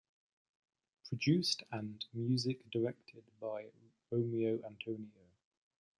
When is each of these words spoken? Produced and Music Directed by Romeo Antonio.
Produced 1.09 1.61
and 1.71 2.03
Music 2.11 2.67
Directed 2.71 3.23
by 3.39 3.67
Romeo 4.09 4.59
Antonio. 4.65 5.29